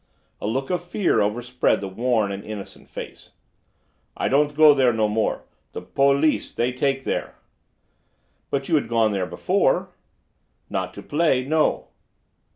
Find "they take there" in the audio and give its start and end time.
6.51-7.35